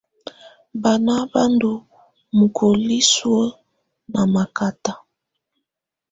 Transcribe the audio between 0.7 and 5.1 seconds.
Bána bá ndɔ́ mukoli suǝ́ ná makata.